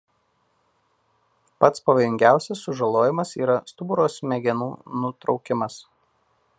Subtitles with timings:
[1.63, 4.71] Pats pavojingiausias sužalojimas yra stuburo smegenų
[5.05, 5.79] nutraukimas.